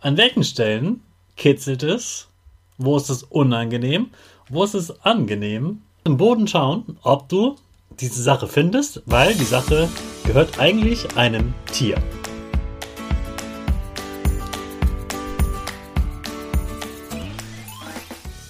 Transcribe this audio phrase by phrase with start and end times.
[0.00, 1.00] An welchen Stellen
[1.36, 2.28] kitzelt es?
[2.76, 4.10] Wo ist es unangenehm?
[4.48, 5.82] Wo ist es angenehm?
[6.04, 7.56] Im Boden schauen, ob du
[7.98, 9.88] diese Sache findest, weil die Sache
[10.24, 11.96] gehört eigentlich einem Tier.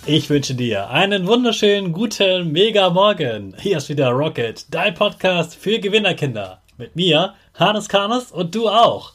[0.04, 3.54] Ich wünsche dir einen wunderschönen guten Mega Morgen.
[3.58, 6.60] Hier ist wieder Rocket, dein Podcast für Gewinnerkinder.
[6.76, 9.14] Mit mir, Hannes Karnes und du auch.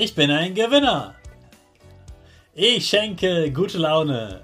[0.00, 1.16] Ich bin ein Gewinner.
[2.54, 4.42] Ich schenke gute Laune.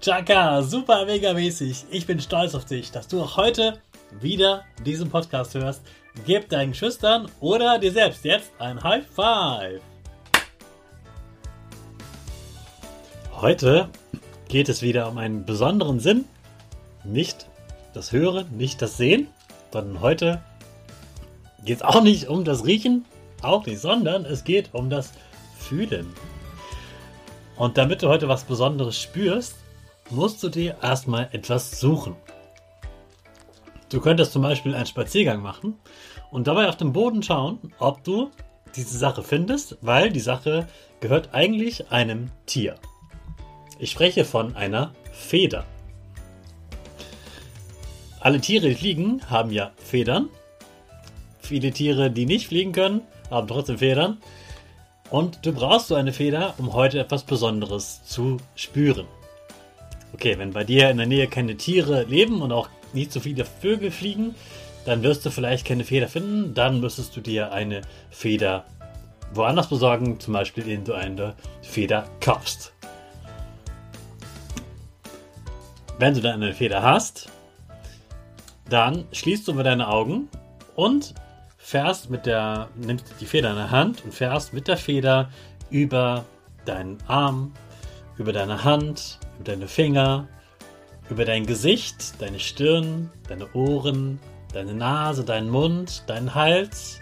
[0.00, 1.86] Chaka, super mega mäßig.
[1.90, 3.80] Ich bin stolz auf dich, dass du auch heute
[4.20, 5.82] wieder diesen Podcast hörst.
[6.26, 9.80] Gib deinen Schüchtern oder dir selbst jetzt ein High Five.
[13.32, 13.88] Heute
[14.46, 16.24] geht es wieder um einen besonderen Sinn.
[17.02, 17.48] Nicht
[17.94, 19.26] das Hören, nicht das Sehen,
[19.72, 20.40] sondern heute
[21.64, 23.04] geht es auch nicht um das Riechen,
[23.44, 25.12] auch nicht, sondern es geht um das
[25.58, 26.12] Fühlen.
[27.56, 29.56] Und damit du heute was Besonderes spürst,
[30.10, 32.16] musst du dir erstmal etwas suchen.
[33.88, 35.74] Du könntest zum Beispiel einen Spaziergang machen
[36.30, 38.30] und dabei auf dem Boden schauen, ob du
[38.74, 40.66] diese Sache findest, weil die Sache
[41.00, 42.76] gehört eigentlich einem Tier.
[43.78, 45.66] Ich spreche von einer Feder.
[48.20, 50.28] Alle Tiere, die fliegen, haben ja Federn.
[51.40, 54.18] Viele Tiere, die nicht fliegen können, haben trotzdem Federn.
[55.10, 59.06] Und du brauchst so eine Feder, um heute etwas Besonderes zu spüren.
[60.14, 63.44] Okay, wenn bei dir in der Nähe keine Tiere leben und auch nicht so viele
[63.44, 64.34] Vögel fliegen,
[64.84, 66.54] dann wirst du vielleicht keine Feder finden.
[66.54, 68.64] Dann müsstest du dir eine Feder
[69.34, 72.72] woanders besorgen, zum Beispiel indem du eine Feder kaufst.
[75.98, 77.28] Wenn du dann eine Feder hast,
[78.68, 80.28] dann schließt du mit deine Augen
[80.74, 81.14] und
[81.62, 85.30] fährst mit der, nimmst die Feder in der Hand und fährst mit der Feder
[85.70, 86.24] über
[86.64, 87.52] deinen Arm,
[88.18, 90.26] über deine Hand, über deine Finger,
[91.08, 94.18] über dein Gesicht, deine Stirn, deine Ohren,
[94.52, 97.00] deine Nase, deinen Mund, deinen Hals.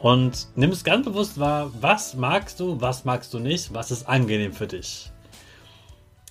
[0.00, 4.52] Und nimmst ganz bewusst wahr, was magst du, was magst du nicht, was ist angenehm
[4.52, 5.10] für dich.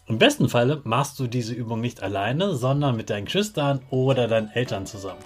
[0.07, 4.50] Im besten Falle machst du diese Übung nicht alleine, sondern mit deinen Geschwistern oder deinen
[4.50, 5.22] Eltern zusammen.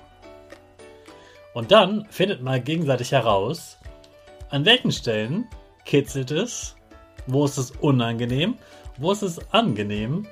[1.54, 3.78] Und dann findet mal gegenseitig heraus,
[4.50, 5.48] an welchen Stellen
[5.86, 6.76] kitzelt es,
[7.28, 8.56] wo ist es unangenehm,
[8.98, 10.28] wo ist es angenehm,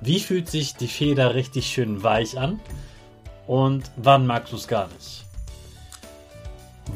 [0.00, 2.60] wie fühlt sich die Feder richtig schön weich an
[3.46, 5.24] und wann magst du es gar nicht.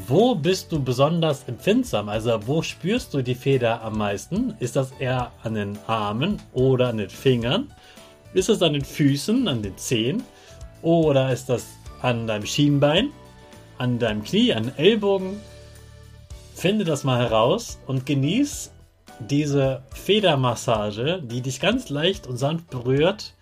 [0.07, 2.09] Wo bist du besonders empfindsam?
[2.09, 4.55] Also wo spürst du die Feder am meisten?
[4.59, 7.71] Ist das eher an den Armen oder an den Fingern?
[8.33, 10.23] Ist es an den Füßen, an den Zehen?
[10.81, 11.67] Oder ist das
[12.01, 13.11] an deinem Schienbein,
[13.77, 15.39] an deinem Knie, an Ellbogen?
[16.55, 18.71] Finde das mal heraus und genieß
[19.19, 23.33] diese Federmassage, die dich ganz leicht und sanft berührt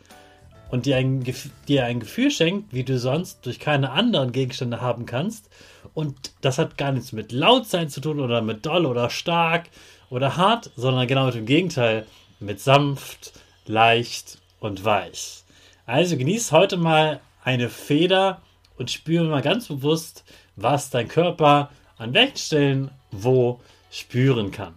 [0.70, 1.24] und dir ein,
[1.68, 5.50] dir ein Gefühl schenkt, wie du sonst durch keine anderen Gegenstände haben kannst.
[5.94, 9.70] Und das hat gar nichts mit laut sein zu tun oder mit doll oder stark
[10.10, 12.06] oder hart, sondern genau mit dem Gegenteil,
[12.40, 13.34] mit sanft,
[13.66, 15.44] leicht und weich.
[15.86, 18.42] Also genieß heute mal eine Feder
[18.82, 20.26] und spüre mal ganz bewusst,
[20.56, 21.70] was dein Körper
[22.00, 23.60] an welchen Stellen wo
[23.92, 24.74] spüren kann.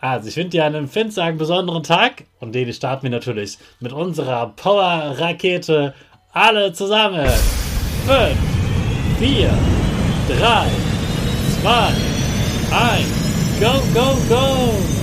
[0.00, 4.48] Also, ich wünsche dir einen finsteren, besonderen Tag und den starten wir natürlich mit unserer
[4.48, 5.94] Power-Rakete
[6.32, 7.26] alle zusammen.
[8.06, 8.38] 5,
[9.18, 9.50] 4,
[10.38, 10.66] 3,
[11.60, 11.92] 2,
[12.72, 14.95] 1, go, go, go!